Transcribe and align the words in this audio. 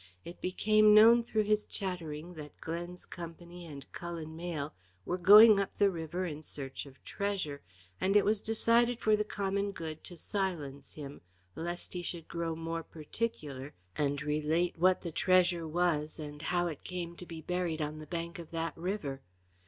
It 0.25 0.41
became 0.41 0.95
known 0.95 1.23
through 1.23 1.43
his 1.43 1.63
chattering 1.63 2.33
that 2.33 2.59
Glen's 2.59 3.05
company 3.05 3.67
and 3.67 3.85
Cullen 3.91 4.35
Mayle 4.35 4.73
were 5.05 5.19
going 5.19 5.59
up 5.59 5.77
the 5.77 5.91
river 5.91 6.25
in 6.25 6.41
search 6.41 6.87
of 6.87 7.03
treasure, 7.03 7.61
and 8.01 8.15
it 8.15 8.25
was 8.25 8.41
decided 8.41 8.99
for 8.99 9.15
the 9.15 9.23
common 9.23 9.71
good 9.71 10.03
to 10.05 10.17
silence 10.17 10.93
him 10.95 11.21
lest 11.55 11.93
he 11.93 12.01
should 12.01 12.27
grow 12.27 12.55
more 12.55 12.81
particular, 12.81 13.75
and 13.95 14.23
relate 14.23 14.75
what 14.79 15.01
the 15.03 15.11
treasure 15.11 15.67
was 15.67 16.17
and 16.17 16.41
how 16.49 16.65
it 16.65 16.83
came 16.83 17.15
to 17.17 17.25
be 17.27 17.41
buried 17.43 17.79
on 17.79 17.99
the 17.99 18.07
bank 18.07 18.39
of 18.39 18.49
that 18.49 18.75
river. 18.75 19.21